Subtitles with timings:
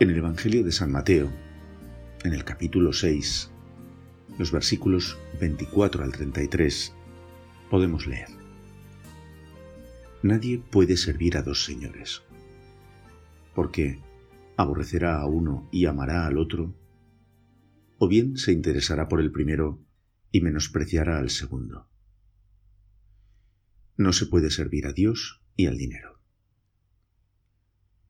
[0.00, 1.28] En el Evangelio de San Mateo,
[2.22, 3.50] en el capítulo 6,
[4.38, 6.94] los versículos 24 al 33,
[7.68, 8.28] podemos leer.
[10.22, 12.22] Nadie puede servir a dos señores,
[13.56, 14.00] porque
[14.56, 16.76] aborrecerá a uno y amará al otro,
[17.98, 19.84] o bien se interesará por el primero
[20.30, 21.88] y menospreciará al segundo.
[23.96, 26.20] No se puede servir a Dios y al dinero.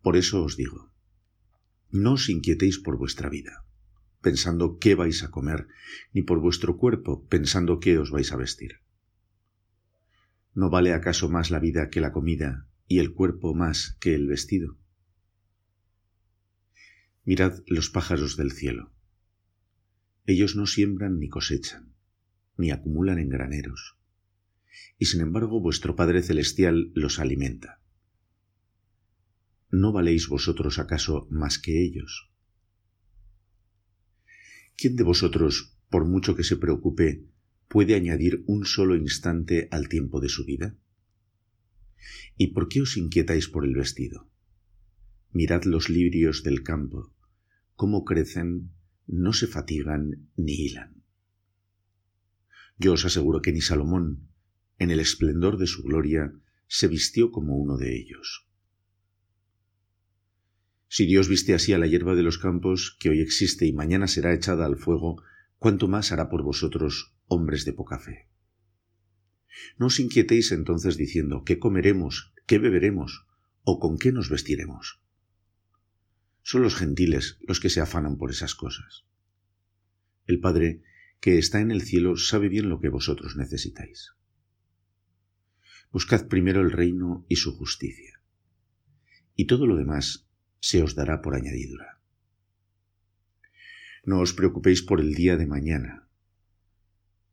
[0.03, 0.91] Por eso os digo,
[1.91, 3.65] no os inquietéis por vuestra vida,
[4.21, 5.69] pensando qué vais a comer,
[6.13, 8.81] ni por vuestro cuerpo, pensando qué os vais a vestir.
[10.55, 14.27] ¿No vale acaso más la vida que la comida y el cuerpo más que el
[14.27, 14.77] vestido?
[17.25, 18.93] Mirad los pájaros del cielo.
[20.27, 21.95] Ellos no siembran ni cosechan,
[22.57, 23.97] ni acumulan en graneros,
[24.99, 27.81] y sin embargo vuestro Padre Celestial los alimenta.
[29.71, 32.31] ¿No valéis vosotros acaso más que ellos?
[34.77, 37.25] ¿Quién de vosotros, por mucho que se preocupe,
[37.69, 40.77] puede añadir un solo instante al tiempo de su vida?
[42.37, 44.31] ¿Y por qué os inquietáis por el vestido?
[45.33, 47.13] Mirad los lirios del campo,
[47.75, 48.71] cómo crecen,
[49.07, 51.03] no se fatigan ni hilan.
[52.79, 54.29] Yo os aseguro que ni Salomón,
[54.79, 56.33] en el esplendor de su gloria,
[56.69, 58.48] se vistió como uno de ellos.
[60.89, 64.09] Si Dios viste así a la hierba de los campos, que hoy existe y mañana
[64.09, 65.23] será echada al fuego,
[65.59, 68.29] cuánto más hará por vosotros, hombres de poca fe.
[69.77, 72.33] No os inquietéis entonces diciendo ¿qué comeremos?
[72.47, 73.27] ¿qué beberemos?
[73.65, 75.03] ¿o con qué nos vestiremos?
[76.43, 79.05] Son los gentiles los que se afanan por esas cosas.
[80.27, 80.83] El Padre,
[81.21, 84.13] que está en el cielo, sabe bien lo que vosotros necesitáis.
[85.91, 88.23] Buscad primero el reino y su justicia.
[89.35, 90.28] Y todo lo demás
[90.61, 92.01] se os dará por añadidura.
[94.05, 96.09] No os preocupéis por el día de mañana.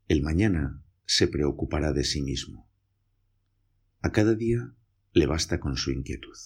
[0.08, 2.69] El mañana se preocupará de sí mismo.
[4.02, 4.74] A cada día
[5.14, 6.38] le basta con su inquietud.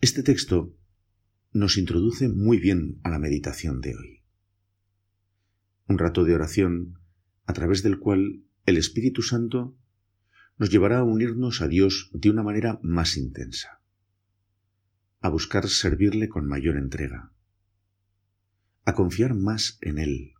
[0.00, 0.76] Este texto
[1.52, 4.22] nos introduce muy bien a la meditación de hoy.
[5.88, 7.00] Un rato de oración
[7.46, 9.76] a través del cual el Espíritu Santo
[10.58, 13.80] nos llevará a unirnos a Dios de una manera más intensa,
[15.20, 17.32] a buscar servirle con mayor entrega,
[18.84, 20.34] a confiar más en Él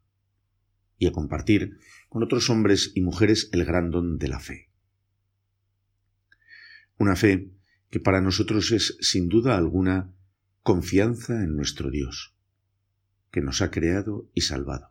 [0.98, 1.78] y a compartir
[2.08, 4.70] con otros hombres y mujeres el gran don de la fe.
[6.98, 7.52] Una fe
[7.90, 10.12] que para nosotros es, sin duda alguna,
[10.64, 12.34] confianza en nuestro Dios,
[13.30, 14.88] que nos ha creado y salvado,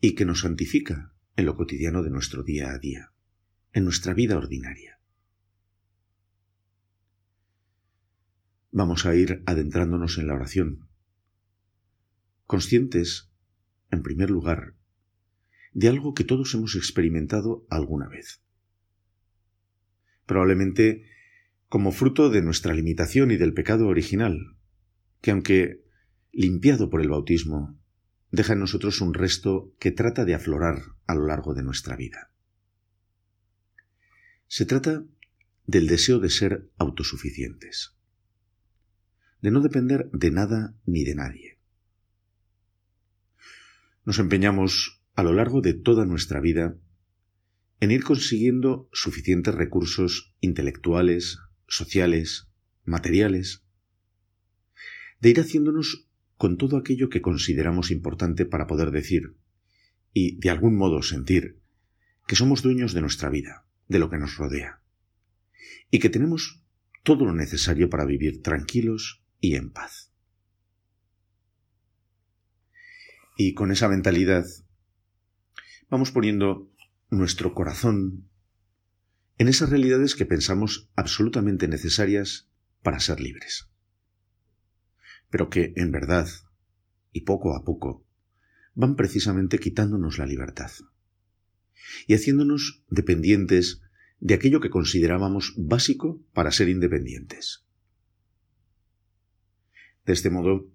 [0.00, 3.13] y que nos santifica en lo cotidiano de nuestro día a día
[3.74, 5.00] en nuestra vida ordinaria.
[8.70, 10.88] Vamos a ir adentrándonos en la oración,
[12.46, 13.30] conscientes,
[13.90, 14.74] en primer lugar,
[15.72, 18.40] de algo que todos hemos experimentado alguna vez.
[20.24, 21.10] Probablemente
[21.68, 24.56] como fruto de nuestra limitación y del pecado original,
[25.20, 25.84] que aunque
[26.30, 27.76] limpiado por el bautismo,
[28.30, 32.33] deja en nosotros un resto que trata de aflorar a lo largo de nuestra vida.
[34.46, 35.04] Se trata
[35.66, 37.96] del deseo de ser autosuficientes,
[39.40, 41.58] de no depender de nada ni de nadie.
[44.04, 46.76] Nos empeñamos a lo largo de toda nuestra vida
[47.80, 52.48] en ir consiguiendo suficientes recursos intelectuales, sociales,
[52.84, 53.64] materiales,
[55.20, 59.36] de ir haciéndonos con todo aquello que consideramos importante para poder decir
[60.12, 61.60] y de algún modo sentir
[62.26, 64.80] que somos dueños de nuestra vida, de lo que nos rodea,
[65.90, 66.62] y que tenemos
[67.02, 70.10] todo lo necesario para vivir tranquilos y en paz.
[73.36, 74.44] Y con esa mentalidad
[75.90, 76.72] vamos poniendo
[77.10, 78.28] nuestro corazón
[79.36, 82.48] en esas realidades que pensamos absolutamente necesarias
[82.82, 83.68] para ser libres,
[85.30, 86.28] pero que en verdad,
[87.12, 88.06] y poco a poco,
[88.74, 90.70] van precisamente quitándonos la libertad
[92.06, 93.82] y haciéndonos dependientes
[94.20, 97.64] de aquello que considerábamos básico para ser independientes.
[100.06, 100.70] De este modo,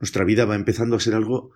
[0.00, 1.52] nuestra vida va empezando a ser algo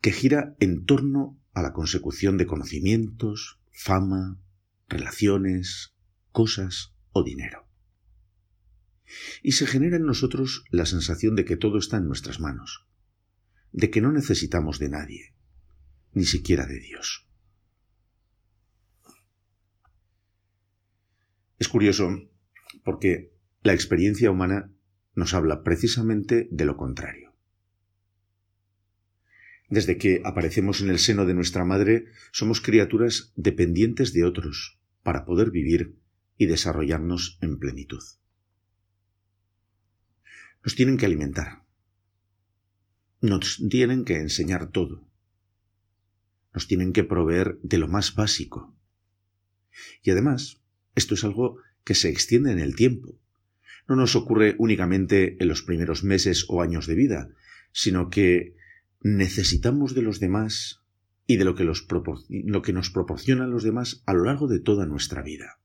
[0.00, 4.38] que gira en torno a la consecución de conocimientos, fama,
[4.88, 5.94] relaciones,
[6.32, 7.66] cosas o dinero.
[9.42, 12.86] Y se genera en nosotros la sensación de que todo está en nuestras manos,
[13.72, 15.34] de que no necesitamos de nadie,
[16.12, 17.25] ni siquiera de Dios.
[21.58, 22.28] Es curioso
[22.84, 23.32] porque
[23.62, 24.70] la experiencia humana
[25.14, 27.34] nos habla precisamente de lo contrario.
[29.68, 35.24] Desde que aparecemos en el seno de nuestra madre, somos criaturas dependientes de otros para
[35.24, 35.96] poder vivir
[36.36, 38.02] y desarrollarnos en plenitud.
[40.62, 41.64] Nos tienen que alimentar.
[43.20, 45.08] Nos tienen que enseñar todo.
[46.52, 48.76] Nos tienen que proveer de lo más básico.
[50.02, 50.62] Y además,
[50.96, 53.16] esto es algo que se extiende en el tiempo.
[53.86, 57.28] No nos ocurre únicamente en los primeros meses o años de vida,
[57.70, 58.56] sino que
[59.00, 60.82] necesitamos de los demás
[61.28, 64.86] y de lo que, lo que nos proporcionan los demás a lo largo de toda
[64.86, 65.60] nuestra vida.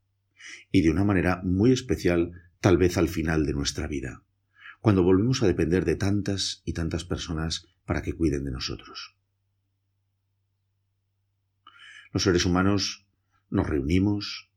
[0.72, 4.24] Y de una manera muy especial tal vez al final de nuestra vida,
[4.82, 9.16] cuando volvemos a depender de tantas y tantas personas para que cuiden de nosotros.
[12.14, 13.08] Los seres humanos
[13.50, 14.51] nos reunimos,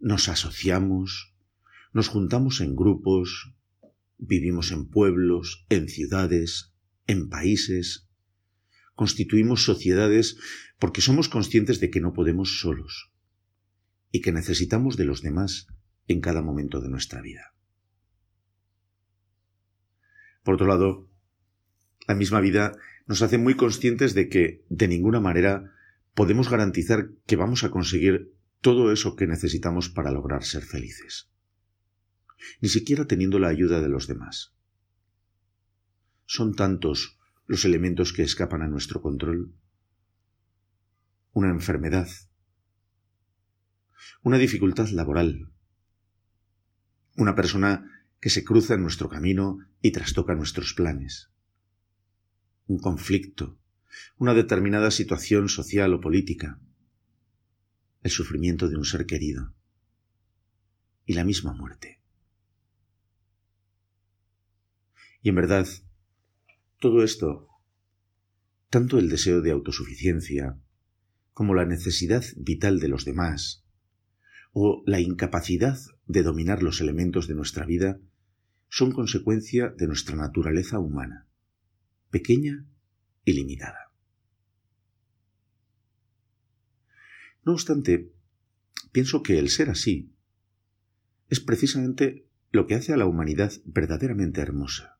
[0.00, 1.34] nos asociamos,
[1.92, 3.52] nos juntamos en grupos,
[4.18, 6.72] vivimos en pueblos, en ciudades,
[7.06, 8.08] en países,
[8.94, 10.36] constituimos sociedades
[10.78, 13.10] porque somos conscientes de que no podemos solos
[14.10, 15.68] y que necesitamos de los demás
[16.06, 17.54] en cada momento de nuestra vida.
[20.42, 21.08] Por otro lado,
[22.08, 22.72] la misma vida
[23.06, 25.72] nos hace muy conscientes de que, de ninguna manera,
[26.14, 31.30] podemos garantizar que vamos a conseguir todo eso que necesitamos para lograr ser felices,
[32.60, 34.54] ni siquiera teniendo la ayuda de los demás.
[36.26, 39.54] Son tantos los elementos que escapan a nuestro control.
[41.32, 42.08] Una enfermedad,
[44.22, 45.50] una dificultad laboral,
[47.16, 47.90] una persona
[48.20, 51.30] que se cruza en nuestro camino y trastoca nuestros planes,
[52.66, 53.58] un conflicto,
[54.18, 56.60] una determinada situación social o política,
[58.02, 59.54] el sufrimiento de un ser querido
[61.04, 62.00] y la misma muerte.
[65.22, 65.66] Y en verdad,
[66.78, 67.48] todo esto,
[68.70, 70.58] tanto el deseo de autosuficiencia,
[71.32, 73.64] como la necesidad vital de los demás,
[74.52, 78.00] o la incapacidad de dominar los elementos de nuestra vida,
[78.68, 81.28] son consecuencia de nuestra naturaleza humana,
[82.10, 82.66] pequeña
[83.24, 83.89] y limitada.
[87.44, 88.12] No obstante,
[88.92, 90.12] pienso que el ser así
[91.28, 94.98] es precisamente lo que hace a la humanidad verdaderamente hermosa.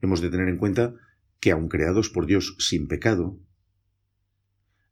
[0.00, 0.94] Hemos de tener en cuenta
[1.40, 3.38] que aun creados por Dios sin pecado,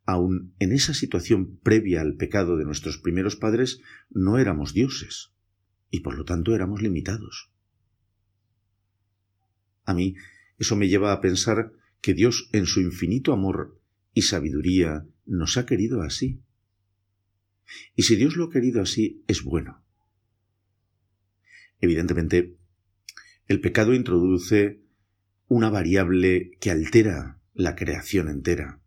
[0.06, 3.81] aun en esa situación previa al pecado de nuestros primeros padres,
[4.11, 5.32] no éramos dioses,
[5.90, 7.50] y por lo tanto éramos limitados.
[9.85, 10.14] A mí
[10.58, 13.81] eso me lleva a pensar que Dios en su infinito amor
[14.12, 16.43] y sabiduría nos ha querido así.
[17.95, 19.83] Y si Dios lo ha querido así, es bueno.
[21.81, 22.57] Evidentemente,
[23.47, 24.83] el pecado introduce
[25.49, 28.81] una variable que altera la creación entera.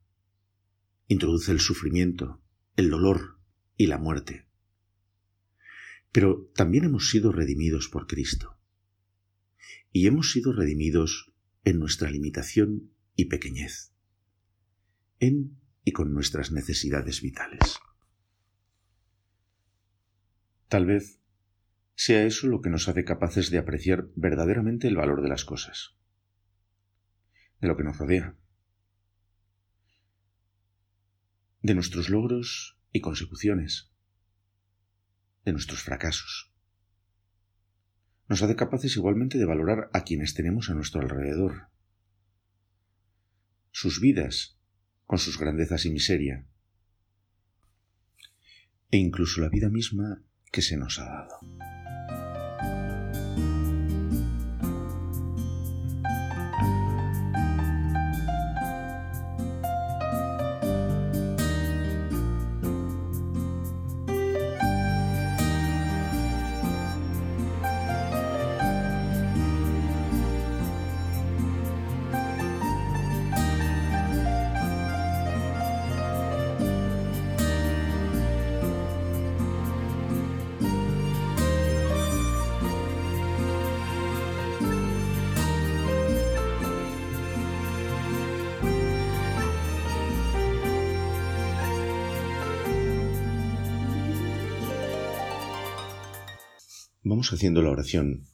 [1.08, 2.42] Introduce el sufrimiento,
[2.76, 3.40] el dolor
[3.78, 4.48] y la muerte.
[6.12, 8.58] Pero también hemos sido redimidos por Cristo.
[9.92, 13.94] Y hemos sido redimidos en nuestra limitación y pequeñez,
[15.20, 17.80] en y con nuestras necesidades vitales.
[20.68, 21.22] Tal vez
[21.96, 25.96] sea eso lo que nos hace capaces de apreciar verdaderamente el valor de las cosas
[27.62, 28.36] de lo que nos rodea,
[31.62, 33.90] de nuestros logros y consecuciones,
[35.46, 36.54] de nuestros fracasos.
[38.28, 41.70] Nos hace capaces igualmente de valorar a quienes tenemos a nuestro alrededor,
[43.72, 44.57] sus vidas
[45.08, 46.46] con sus grandezas y miseria,
[48.92, 50.22] e incluso la vida misma
[50.52, 51.77] que se nos ha dado.
[97.26, 98.28] Haciendo la oración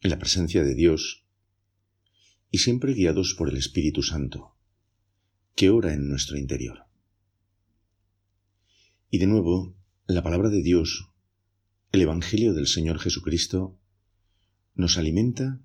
[0.00, 1.26] en la presencia de Dios
[2.50, 4.56] y siempre guiados por el Espíritu Santo,
[5.54, 6.86] que ora en nuestro interior.
[9.10, 11.10] Y de nuevo, la palabra de Dios,
[11.92, 13.78] el Evangelio del Señor Jesucristo,
[14.74, 15.60] nos alimenta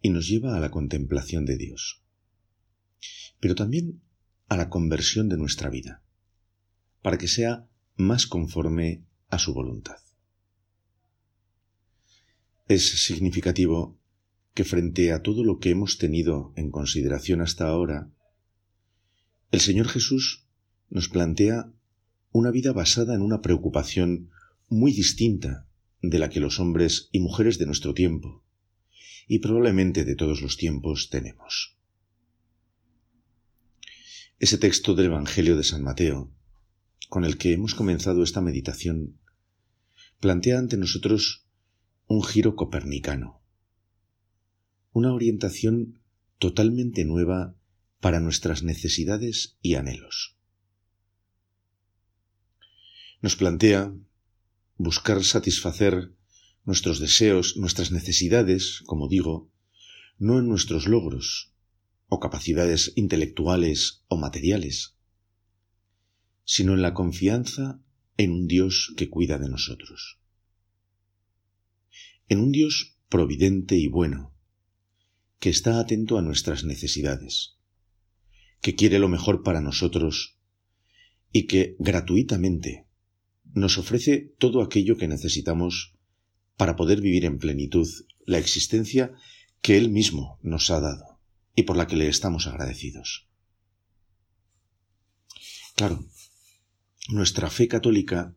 [0.00, 2.04] y nos lleva a la contemplación de Dios,
[3.40, 4.00] pero también
[4.48, 6.04] a la conversión de nuestra vida,
[7.02, 10.05] para que sea más conforme a su voluntad.
[12.68, 13.96] Es significativo
[14.52, 18.10] que frente a todo lo que hemos tenido en consideración hasta ahora,
[19.52, 20.48] el Señor Jesús
[20.90, 21.72] nos plantea
[22.32, 24.30] una vida basada en una preocupación
[24.68, 25.68] muy distinta
[26.02, 28.42] de la que los hombres y mujeres de nuestro tiempo,
[29.28, 31.76] y probablemente de todos los tiempos, tenemos.
[34.40, 36.32] Ese texto del Evangelio de San Mateo,
[37.08, 39.20] con el que hemos comenzado esta meditación,
[40.18, 41.45] plantea ante nosotros
[42.08, 43.42] un giro copernicano,
[44.92, 45.98] una orientación
[46.38, 47.56] totalmente nueva
[48.00, 50.36] para nuestras necesidades y anhelos.
[53.22, 53.92] Nos plantea
[54.76, 56.12] buscar satisfacer
[56.64, 59.50] nuestros deseos, nuestras necesidades, como digo,
[60.16, 61.54] no en nuestros logros
[62.08, 64.94] o capacidades intelectuales o materiales,
[66.44, 67.80] sino en la confianza
[68.16, 70.20] en un Dios que cuida de nosotros
[72.28, 74.34] en un Dios providente y bueno,
[75.38, 77.56] que está atento a nuestras necesidades,
[78.60, 80.38] que quiere lo mejor para nosotros
[81.32, 82.86] y que gratuitamente
[83.52, 85.94] nos ofrece todo aquello que necesitamos
[86.56, 87.88] para poder vivir en plenitud
[88.24, 89.12] la existencia
[89.60, 91.20] que Él mismo nos ha dado
[91.54, 93.28] y por la que le estamos agradecidos.
[95.74, 96.04] Claro,
[97.08, 98.34] nuestra fe católica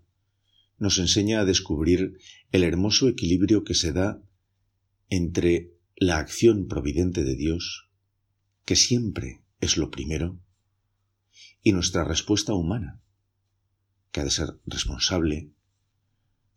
[0.80, 2.18] nos enseña a descubrir
[2.52, 4.22] el hermoso equilibrio que se da
[5.10, 7.90] entre la acción providente de Dios,
[8.66, 10.40] que siempre es lo primero,
[11.62, 13.02] y nuestra respuesta humana,
[14.12, 15.52] que ha de ser responsable,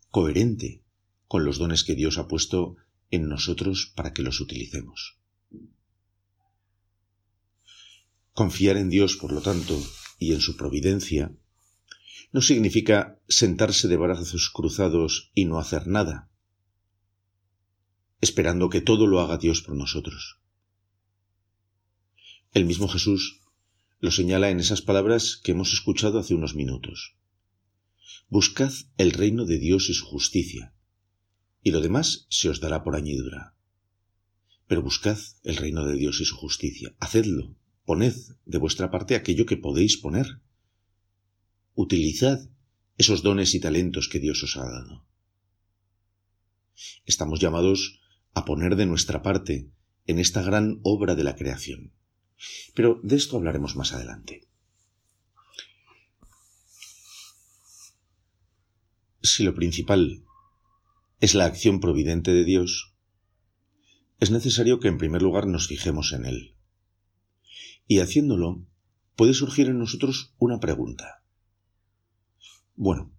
[0.09, 0.83] coherente
[1.27, 2.77] con los dones que Dios ha puesto
[3.11, 5.19] en nosotros para que los utilicemos.
[8.33, 9.79] Confiar en Dios, por lo tanto,
[10.17, 11.35] y en su providencia,
[12.33, 16.31] no significa sentarse de brazos cruzados y no hacer nada,
[18.21, 20.39] esperando que todo lo haga Dios por nosotros.
[22.51, 23.41] El mismo Jesús
[23.99, 27.15] lo señala en esas palabras que hemos escuchado hace unos minutos.
[28.29, 30.73] Buscad el reino de Dios y su justicia,
[31.61, 33.55] y lo demás se os dará por añadidura.
[34.65, 39.45] Pero buscad el reino de Dios y su justicia, hacedlo, poned de vuestra parte aquello
[39.45, 40.41] que podéis poner
[41.75, 42.49] Utilizad
[42.97, 45.05] esos dones y talentos que Dios os ha dado.
[47.05, 47.99] Estamos llamados
[48.33, 49.69] a poner de nuestra parte
[50.05, 51.93] en esta gran obra de la creación.
[52.75, 54.47] Pero de esto hablaremos más adelante.
[59.21, 60.25] Si lo principal
[61.21, 62.93] es la acción providente de Dios,
[64.19, 66.55] es necesario que en primer lugar nos fijemos en Él.
[67.87, 68.65] Y haciéndolo,
[69.15, 71.22] puede surgir en nosotros una pregunta.
[72.75, 73.13] Bueno,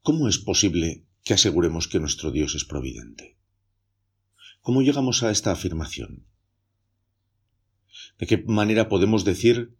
[0.00, 3.36] ¿cómo es posible que aseguremos que nuestro Dios es providente?
[4.62, 6.26] ¿Cómo llegamos a esta afirmación?
[8.18, 9.76] ¿De qué manera podemos decir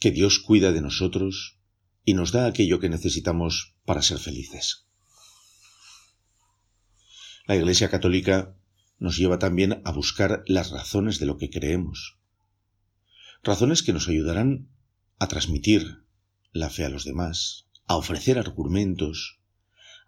[0.00, 1.58] que Dios cuida de nosotros
[2.04, 4.88] y nos da aquello que necesitamos para ser felices?
[7.46, 8.56] La Iglesia Católica
[8.98, 12.18] nos lleva también a buscar las razones de lo que creemos,
[13.44, 14.68] razones que nos ayudarán
[15.20, 16.04] a transmitir
[16.50, 19.40] la fe a los demás, a ofrecer argumentos,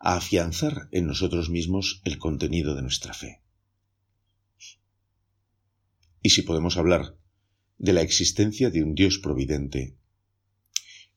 [0.00, 3.42] a afianzar en nosotros mismos el contenido de nuestra fe.
[6.22, 7.16] Y si podemos hablar
[7.78, 9.96] de la existencia de un Dios providente,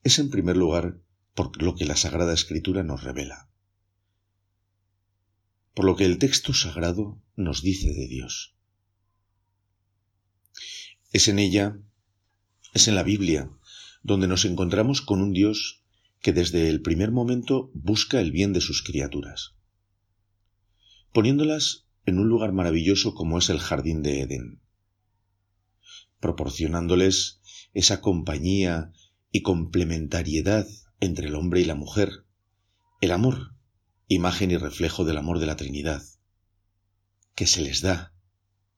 [0.04, 1.00] es en primer lugar
[1.34, 3.50] por lo que la Sagrada Escritura nos revela,
[5.74, 8.54] por lo que el texto sagrado nos dice de Dios.
[11.12, 11.78] Es en ella,
[12.74, 13.50] es en la Biblia,
[14.02, 15.81] donde nos encontramos con un Dios
[16.22, 19.54] que desde el primer momento busca el bien de sus criaturas,
[21.12, 24.60] poniéndolas en un lugar maravilloso como es el jardín de Edén,
[26.20, 27.40] proporcionándoles
[27.74, 28.92] esa compañía
[29.32, 30.66] y complementariedad
[31.00, 32.24] entre el hombre y la mujer,
[33.00, 33.54] el amor,
[34.06, 36.02] imagen y reflejo del amor de la Trinidad,
[37.34, 38.14] que se les da,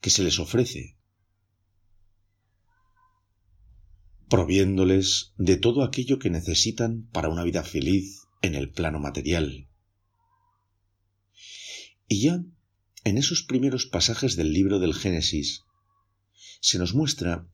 [0.00, 0.96] que se les ofrece,
[4.28, 9.68] proviéndoles de todo aquello que necesitan para una vida feliz en el plano material,
[12.06, 12.44] Y ya
[13.04, 15.64] en esos primeros pasajes del libro del Génesis
[16.60, 17.46] se nos muestra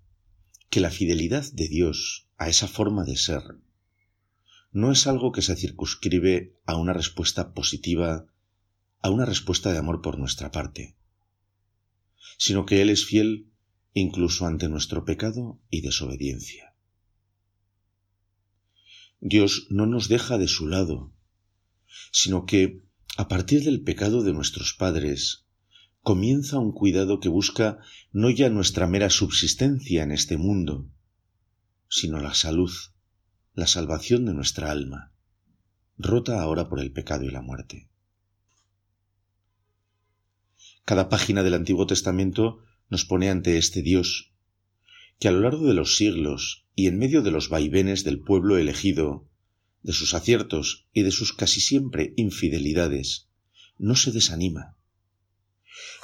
[0.71, 3.43] que la fidelidad de Dios a esa forma de ser
[4.73, 8.27] no es algo que se circunscribe a una respuesta positiva,
[9.03, 10.97] a una respuesta de amor por nuestra parte,
[12.39, 13.50] sino que Él es fiel
[13.93, 16.75] incluso ante nuestro pecado y desobediencia.
[19.21, 21.13] Dios no nos deja de su lado,
[22.11, 22.83] sino que,
[23.17, 25.45] a partir del pecado de nuestros padres,
[26.03, 27.79] comienza un cuidado que busca
[28.13, 30.89] no ya nuestra mera subsistencia en este mundo,
[31.89, 32.73] sino la salud,
[33.55, 35.13] la salvación de nuestra alma,
[35.99, 37.91] rota ahora por el pecado y la muerte.
[40.87, 44.33] Cada página del Antiguo Testamento nos pone ante este Dios,
[45.19, 48.59] que a lo largo de los siglos y en medio de los vaivenes del pueblo
[48.59, 49.29] elegido,
[49.83, 53.29] de sus aciertos y de sus casi siempre infidelidades,
[53.79, 54.77] no se desanima,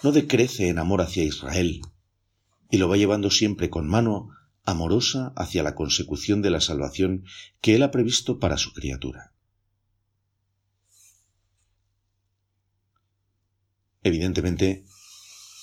[0.03, 1.83] no decrece en amor hacia Israel,
[2.71, 4.31] y lo va llevando siempre con mano
[4.65, 7.25] amorosa hacia la consecución de la salvación
[7.61, 9.33] que Él ha previsto para su criatura.
[14.03, 14.85] Evidentemente,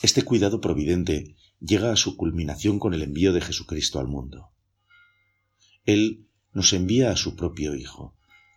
[0.03, 4.51] este cuidado providente llega a su culminación con el envío de Jesucristo al mundo.
[5.85, 8.13] Él nos envía a su propio Hijo.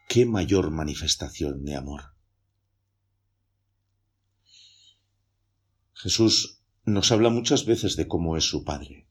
[0.09, 2.17] ¿Qué mayor manifestación de amor?
[5.95, 9.07] Jesús nos habla muchas veces de cómo es su Padre,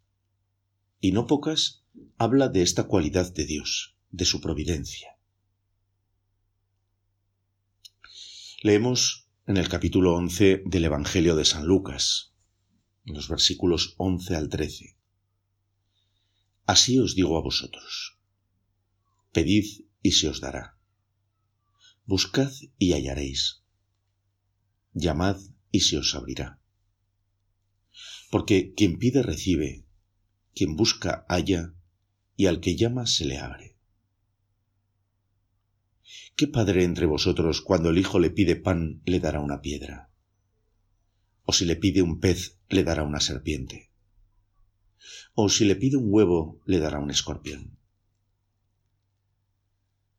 [1.00, 1.86] y no pocas
[2.18, 5.18] habla de esta cualidad de Dios, de su providencia.
[8.62, 12.34] Leemos en el capítulo 11 del Evangelio de San Lucas,
[13.05, 14.97] en los versículos 11 al 13.
[16.65, 18.17] Así os digo a vosotros,
[19.31, 20.77] pedid y se os dará,
[22.05, 23.63] buscad y hallaréis,
[24.93, 25.38] llamad
[25.71, 26.60] y se os abrirá
[28.36, 29.86] porque quien pide recibe,
[30.53, 31.73] quien busca halla,
[32.36, 33.75] y al que llama se le abre.
[36.38, 40.10] ¿Qué padre entre vosotros cuando el hijo le pide pan le dará una piedra?
[41.43, 43.89] ¿O si le pide un pez le dará una serpiente?
[45.34, 47.78] ¿O si le pide un huevo le dará un escorpión?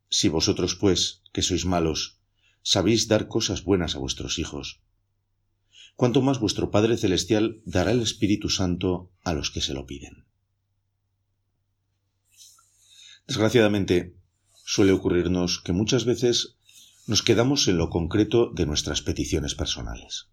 [0.09, 2.19] Si vosotros, pues, que sois malos,
[2.63, 4.81] sabéis dar cosas buenas a vuestros hijos,
[5.97, 10.25] cuanto más vuestro Padre Celestial dará el Espíritu Santo a los que se lo piden.
[13.27, 14.17] Desgraciadamente,
[14.69, 16.59] suele ocurrirnos que muchas veces
[17.07, 20.29] nos quedamos en lo concreto de nuestras peticiones personales.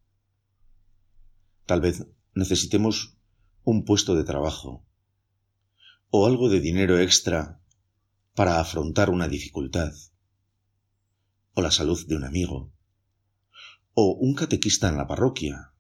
[1.68, 3.16] Tal vez necesitemos
[3.64, 4.84] un puesto de trabajo
[6.10, 7.62] o algo de dinero extra
[8.34, 9.94] para afrontar una dificultad
[11.54, 12.74] o la salud de un amigo
[13.94, 15.72] o un catequista en la parroquia,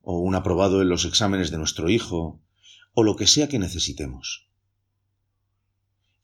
[0.00, 2.42] o un aprobado en los exámenes de nuestro hijo,
[2.94, 4.48] o lo que sea que necesitemos.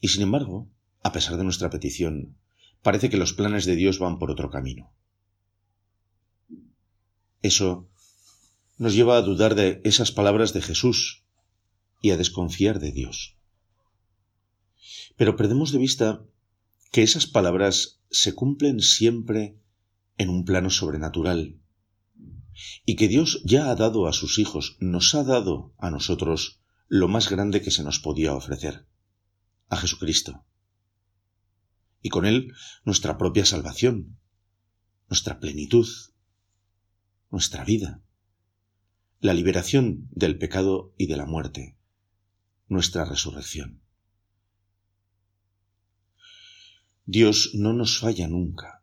[0.00, 0.70] Y sin embargo,
[1.06, 2.36] a pesar de nuestra petición,
[2.82, 4.92] parece que los planes de Dios van por otro camino.
[7.42, 7.88] Eso
[8.76, 11.22] nos lleva a dudar de esas palabras de Jesús
[12.02, 13.36] y a desconfiar de Dios.
[15.16, 16.24] Pero perdemos de vista
[16.90, 19.60] que esas palabras se cumplen siempre
[20.18, 21.60] en un plano sobrenatural,
[22.84, 27.06] y que Dios ya ha dado a sus hijos, nos ha dado a nosotros lo
[27.06, 28.88] más grande que se nos podía ofrecer,
[29.68, 30.44] a Jesucristo.
[32.06, 32.52] Y con Él
[32.84, 34.20] nuestra propia salvación,
[35.08, 35.88] nuestra plenitud,
[37.32, 38.00] nuestra vida,
[39.18, 41.76] la liberación del pecado y de la muerte,
[42.68, 43.82] nuestra resurrección.
[47.06, 48.76] Dios no nos falla nunca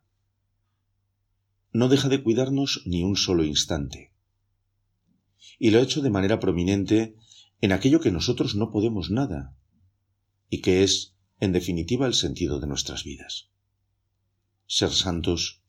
[1.74, 4.12] no deja de cuidarnos ni un solo instante.
[5.58, 7.16] Y lo ha hecho de manera prominente
[7.60, 9.56] en aquello que nosotros no podemos nada,
[10.48, 11.13] y que es,
[11.44, 13.50] en definitiva, el sentido de nuestras vidas.
[14.66, 15.62] Ser santos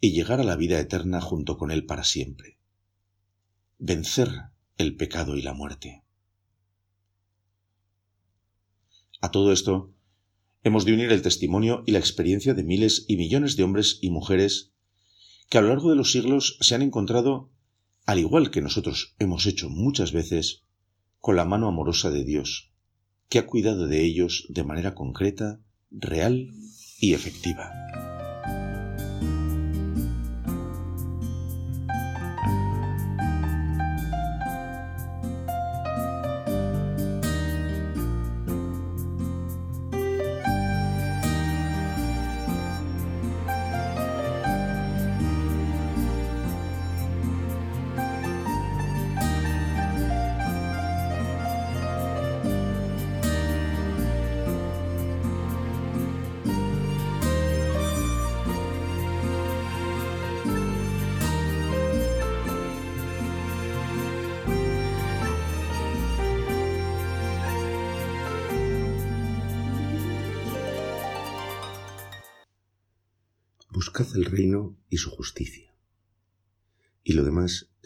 [0.00, 2.58] y llegar a la vida eterna junto con Él para siempre.
[3.78, 4.28] Vencer
[4.76, 6.04] el pecado y la muerte.
[9.20, 9.94] A todo esto,
[10.64, 14.10] hemos de unir el testimonio y la experiencia de miles y millones de hombres y
[14.10, 14.72] mujeres
[15.48, 17.50] que a lo largo de los siglos se han encontrado,
[18.04, 20.64] al igual que nosotros hemos hecho muchas veces,
[21.20, 22.71] con la mano amorosa de Dios,
[23.32, 25.58] que ha cuidado de ellos de manera concreta,
[25.90, 26.50] real
[27.00, 27.72] y efectiva.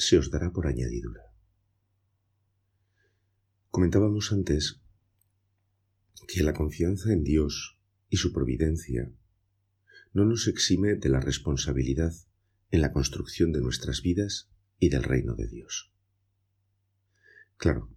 [0.07, 1.25] Se os dará por añadidura.
[3.75, 4.81] Comentábamos antes
[6.29, 7.77] que la confianza en Dios
[8.09, 9.11] y su providencia
[10.13, 12.15] no nos exime de la responsabilidad
[12.71, 15.93] en la construcción de nuestras vidas y del reino de Dios.
[17.57, 17.91] Claro,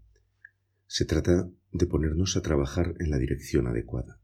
[0.88, 4.19] se trata de ponernos a trabajar en la dirección adecuada,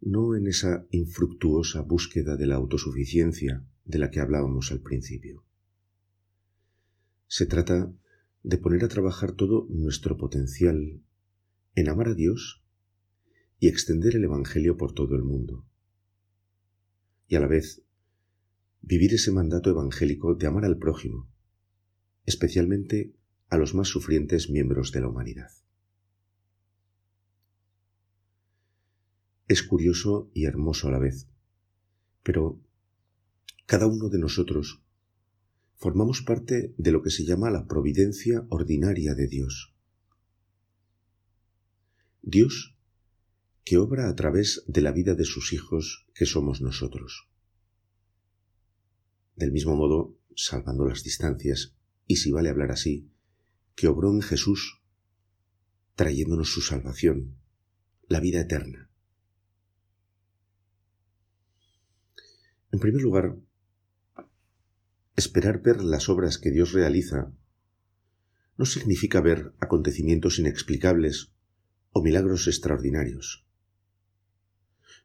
[0.00, 5.49] no en esa infructuosa búsqueda de la autosuficiencia de la que hablábamos al principio.
[7.32, 7.94] Se trata
[8.42, 11.00] de poner a trabajar todo nuestro potencial
[11.76, 12.64] en amar a Dios
[13.60, 15.64] y extender el Evangelio por todo el mundo.
[17.28, 17.82] Y a la vez
[18.82, 21.30] vivir ese mandato evangélico de amar al prójimo,
[22.26, 23.14] especialmente
[23.48, 25.52] a los más sufrientes miembros de la humanidad.
[29.46, 31.28] Es curioso y hermoso a la vez,
[32.24, 32.60] pero
[33.66, 34.82] cada uno de nosotros
[35.80, 39.74] formamos parte de lo que se llama la providencia ordinaria de Dios.
[42.20, 42.76] Dios
[43.64, 47.30] que obra a través de la vida de sus hijos que somos nosotros.
[49.36, 51.74] Del mismo modo, salvando las distancias,
[52.06, 53.10] y si vale hablar así,
[53.74, 54.82] que obró en Jesús,
[55.94, 57.38] trayéndonos su salvación,
[58.06, 58.90] la vida eterna.
[62.70, 63.38] En primer lugar,
[65.20, 67.32] esperar ver las obras que Dios realiza
[68.56, 71.32] no significa ver acontecimientos inexplicables
[71.92, 73.46] o milagros extraordinarios.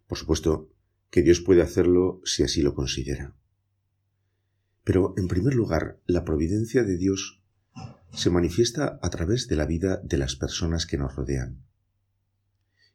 [0.08, 0.71] Por supuesto
[1.10, 3.36] que Dios puede hacerlo si así lo considera.
[4.84, 7.41] Pero, en primer lugar, la providencia de Dios
[8.12, 11.65] se manifiesta a través de la vida de las personas que nos rodean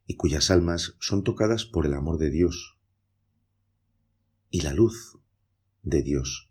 [0.06, 2.78] y cuyas almas son tocadas por el amor de Dios
[4.50, 5.18] y la luz
[5.82, 6.49] de Dios,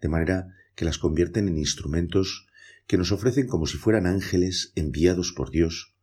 [0.00, 2.46] de manera que las convierten en instrumentos
[2.86, 5.94] que nos ofrecen como si fueran ángeles enviados por Dios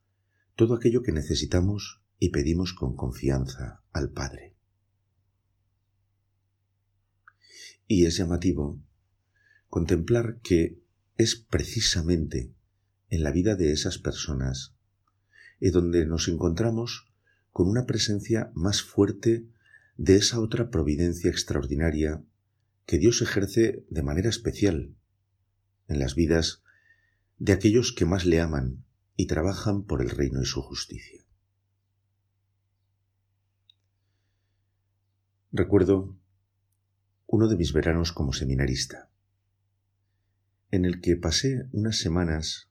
[0.55, 4.53] todo aquello que necesitamos y pedimos con confianza al Padre.
[7.87, 8.79] Y es llamativo
[9.69, 10.79] contemplar que
[11.17, 12.53] es precisamente
[13.09, 14.75] en la vida de esas personas
[15.59, 17.11] en donde nos encontramos
[17.51, 19.47] con una presencia más fuerte
[19.97, 22.23] de esa otra providencia extraordinaria
[22.85, 24.95] que Dios ejerce de manera especial
[25.87, 26.63] en las vidas
[27.37, 31.23] de aquellos que más le aman y trabajan por el reino y su justicia.
[35.51, 36.17] Recuerdo
[37.27, 39.09] uno de mis veranos como seminarista,
[40.69, 42.69] en el que pasé unas semanas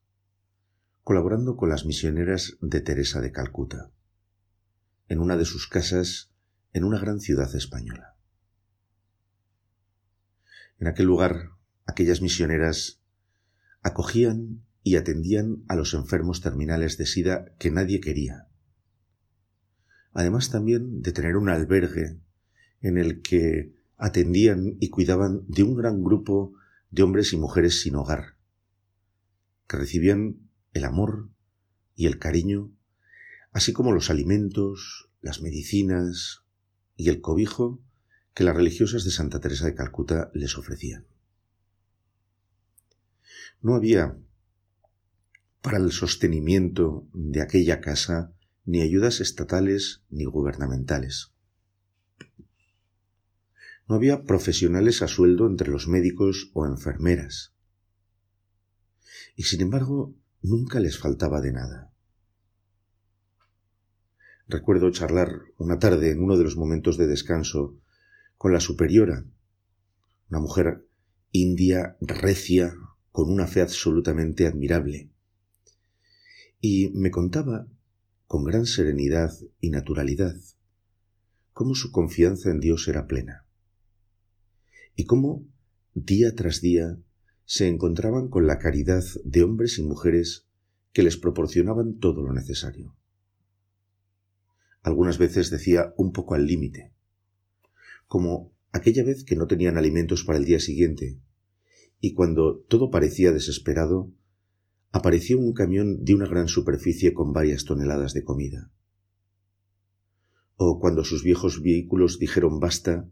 [1.02, 3.90] colaborando con las misioneras de Teresa de Calcuta,
[5.08, 6.30] en una de sus casas
[6.72, 8.09] en una gran ciudad española.
[10.80, 11.50] En aquel lugar,
[11.84, 13.02] aquellas misioneras
[13.82, 18.48] acogían y atendían a los enfermos terminales de sida que nadie quería,
[20.12, 22.18] además también de tener un albergue
[22.80, 26.54] en el que atendían y cuidaban de un gran grupo
[26.90, 28.36] de hombres y mujeres sin hogar,
[29.68, 31.28] que recibían el amor
[31.94, 32.72] y el cariño,
[33.52, 36.42] así como los alimentos, las medicinas
[36.96, 37.82] y el cobijo
[38.40, 41.06] que las religiosas de Santa Teresa de Calcuta les ofrecían.
[43.60, 44.16] No había
[45.60, 48.32] para el sostenimiento de aquella casa
[48.64, 51.34] ni ayudas estatales ni gubernamentales.
[53.86, 57.52] No había profesionales a sueldo entre los médicos o enfermeras.
[59.36, 61.92] Y sin embargo, nunca les faltaba de nada.
[64.48, 67.76] Recuerdo charlar una tarde en uno de los momentos de descanso
[68.40, 69.22] con la superiora,
[70.30, 70.88] una mujer
[71.30, 72.74] india, recia,
[73.12, 75.10] con una fe absolutamente admirable.
[76.58, 77.68] Y me contaba,
[78.26, 80.36] con gran serenidad y naturalidad,
[81.52, 83.44] cómo su confianza en Dios era plena
[84.96, 85.46] y cómo,
[85.92, 86.98] día tras día,
[87.44, 90.46] se encontraban con la caridad de hombres y mujeres
[90.94, 92.96] que les proporcionaban todo lo necesario.
[94.80, 96.94] Algunas veces decía un poco al límite,
[98.10, 101.20] como aquella vez que no tenían alimentos para el día siguiente,
[102.00, 104.10] y cuando todo parecía desesperado,
[104.90, 108.72] apareció un camión de una gran superficie con varias toneladas de comida.
[110.56, 113.08] O cuando sus viejos vehículos dijeron basta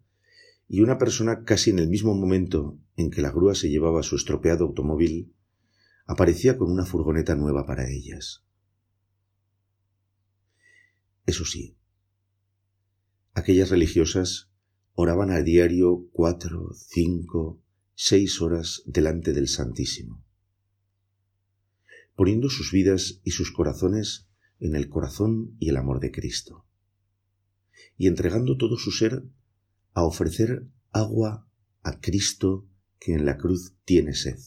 [0.67, 4.17] y una persona casi en el mismo momento en que la grúa se llevaba su
[4.17, 5.33] estropeado automóvil,
[6.07, 8.43] aparecía con una furgoneta nueva para ellas.
[11.25, 11.77] Eso sí,
[13.35, 14.48] aquellas religiosas
[15.01, 17.63] oraban a diario cuatro, cinco,
[17.95, 20.25] seis horas delante del Santísimo,
[22.17, 24.27] poniendo sus vidas y sus corazones
[24.59, 26.67] en el corazón y el amor de Cristo,
[27.97, 29.23] y entregando todo su ser
[29.93, 31.49] a ofrecer agua
[31.85, 32.67] a Cristo
[32.99, 34.41] que en la cruz tiene sed.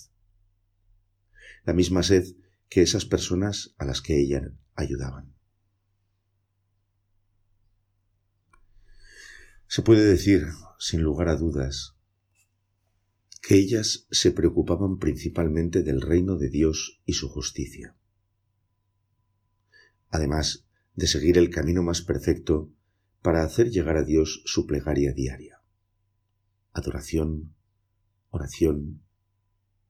[1.64, 2.26] La misma sed
[2.68, 5.34] que esas personas a las que ella ayudaban.
[9.71, 11.95] Se puede decir, sin lugar a dudas,
[13.41, 17.95] que ellas se preocupaban principalmente del reino de Dios y su justicia.
[20.10, 22.69] Además de seguir el camino más perfecto
[23.21, 25.62] para hacer llegar a Dios su plegaria diaria.
[26.73, 27.55] Adoración,
[28.29, 29.01] oración,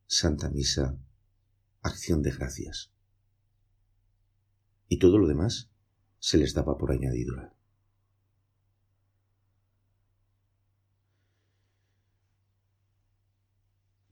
[0.06, 0.96] santa misa,
[1.82, 2.92] acción de gracias.
[4.88, 5.72] Y todo lo demás
[6.20, 7.56] se les daba por añadidura.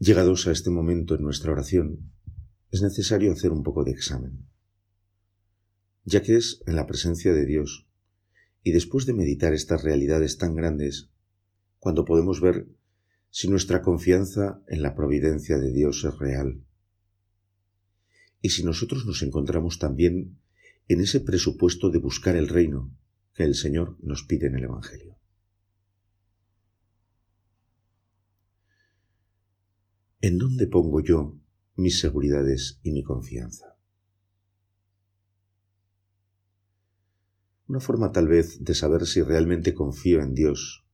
[0.01, 2.13] Llegados a este momento en nuestra oración,
[2.71, 4.45] es necesario hacer un poco de examen,
[6.05, 7.85] ya que es en la presencia de Dios
[8.63, 11.09] y después de meditar estas realidades tan grandes,
[11.79, 12.69] cuando podemos ver
[13.29, 16.63] si nuestra confianza en la providencia de Dios es real,
[18.41, 20.39] y si nosotros nos encontramos también
[20.87, 22.89] en ese presupuesto de buscar el reino
[23.33, 25.08] que el Señor nos pide en el Evangelio.
[30.21, 31.39] ¿En dónde pongo yo
[31.77, 33.77] mis seguridades y mi confianza?
[37.67, 40.85] Una forma tal vez de saber si realmente confío en Dios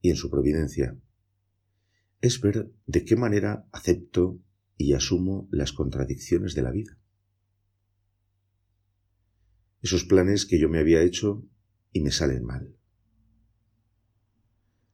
[0.00, 0.98] y en su providencia
[2.20, 4.40] es ver de qué manera acepto
[4.76, 6.98] y asumo las contradicciones de la vida.
[9.80, 11.46] Esos planes que yo me había hecho
[11.92, 12.76] y me salen mal.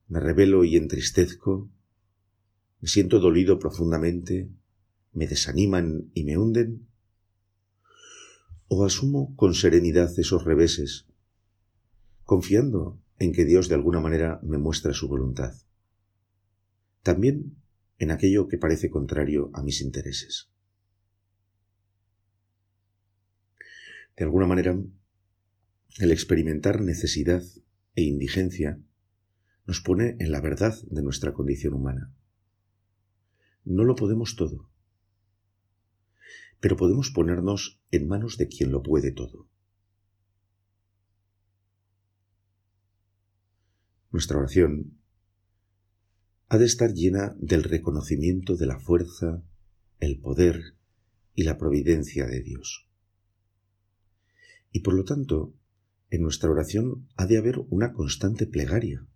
[0.08, 1.70] Me revelo y entristezco
[2.82, 4.50] me siento dolido profundamente,
[5.12, 6.88] me desaniman y me hunden,
[8.66, 11.06] o asumo con serenidad esos reveses,
[12.24, 15.54] confiando en que Dios de alguna manera me muestra su voluntad,
[17.04, 17.56] también
[17.98, 20.50] en aquello que parece contrario a mis intereses.
[24.16, 24.76] De alguna manera,
[25.98, 27.44] el experimentar necesidad
[27.94, 28.80] e indigencia
[29.66, 32.12] nos pone en la verdad de nuestra condición humana.
[33.64, 34.68] No lo podemos todo,
[36.58, 39.48] pero podemos ponernos en manos de quien lo puede todo.
[44.10, 44.98] Nuestra oración
[46.48, 49.42] ha de estar llena del reconocimiento de la fuerza,
[50.00, 50.76] el poder
[51.34, 52.88] y la providencia de Dios.
[54.70, 55.54] Y por lo tanto,
[56.10, 59.06] en nuestra oración ha de haber una constante plegaria,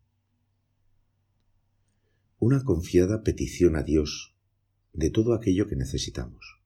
[2.38, 4.35] una confiada petición a Dios
[4.96, 6.60] de todo aquello que necesitamos.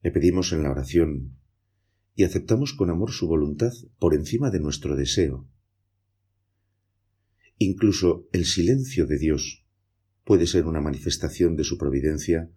[0.00, 1.36] Le pedimos en la oración
[2.14, 5.48] y aceptamos con amor su voluntad por encima de nuestro deseo.
[7.58, 9.64] Incluso el silencio de Dios
[10.24, 12.48] puede ser una manifestación de su providencia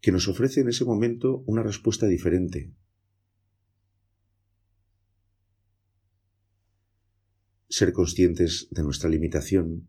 [0.00, 2.72] que nos ofrece en ese momento una respuesta diferente.
[7.68, 9.88] Ser conscientes de nuestra limitación,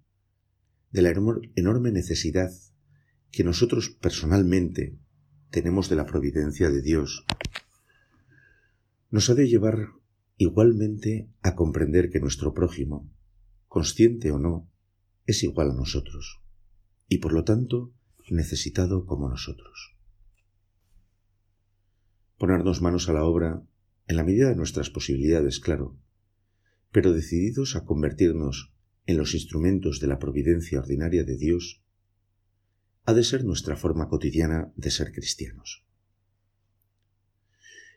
[0.91, 1.10] de la
[1.56, 2.51] enorme necesidad
[3.38, 4.97] que nosotros personalmente
[5.52, 7.23] tenemos de la providencia de Dios,
[9.12, 9.89] nos ha de llevar
[10.38, 13.08] igualmente a comprender que nuestro prójimo,
[13.67, 14.67] consciente o no,
[15.28, 16.41] es igual a nosotros,
[17.08, 17.93] y por lo tanto
[18.32, 19.95] necesitado como nosotros.
[22.39, 23.62] Ponernos manos a la obra
[24.08, 25.95] en la medida de nuestras posibilidades, claro,
[26.91, 28.73] pero decididos a convertirnos
[29.06, 31.84] en los instrumentos de la providencia ordinaria de Dios
[33.10, 35.86] ha de ser nuestra forma cotidiana de ser cristianos.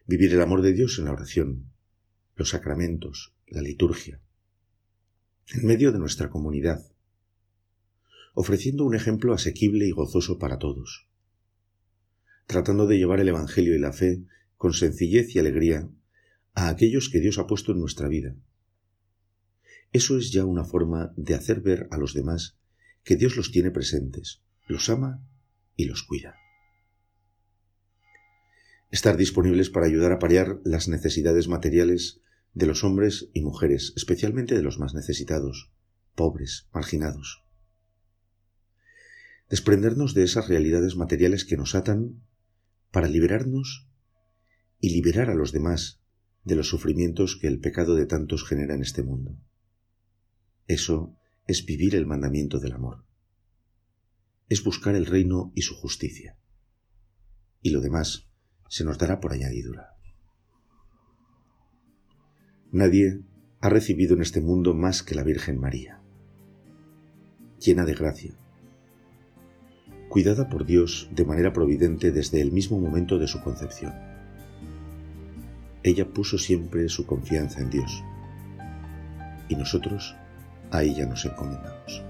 [0.07, 1.73] Vivir el amor de Dios en la oración,
[2.37, 4.20] los sacramentos, la liturgia,
[5.53, 6.87] en medio de nuestra comunidad,
[8.35, 11.09] ofreciendo un ejemplo asequible y gozoso para todos,
[12.46, 14.23] tratando de llevar el Evangelio y la fe
[14.57, 15.90] con sencillez y alegría
[16.55, 18.37] a aquellos que Dios ha puesto en nuestra vida.
[19.90, 22.59] Eso es ya una forma de hacer ver a los demás
[23.03, 25.22] que Dios los tiene presentes los ama
[25.76, 26.37] y los cuida.
[28.90, 32.20] Estar disponibles para ayudar a paliar las necesidades materiales
[32.54, 35.72] de los hombres y mujeres, especialmente de los más necesitados,
[36.14, 37.44] pobres, marginados.
[39.48, 42.22] Desprendernos de esas realidades materiales que nos atan
[42.90, 43.88] para liberarnos
[44.80, 46.00] y liberar a los demás
[46.44, 49.37] de los sufrimientos que el pecado de tantos genera en este mundo.
[50.66, 53.10] Eso es vivir el mandamiento del amor.
[54.50, 56.36] Es buscar el reino y su justicia.
[57.62, 58.28] Y lo demás
[58.68, 59.94] se nos dará por añadidura.
[62.72, 63.22] Nadie
[63.60, 66.02] ha recibido en este mundo más que la Virgen María,
[67.58, 68.34] llena de gracia,
[70.08, 73.94] cuidada por Dios de manera providente desde el mismo momento de su concepción.
[75.84, 78.04] Ella puso siempre su confianza en Dios
[79.48, 80.16] y nosotros
[80.70, 82.10] a ella nos encomendamos.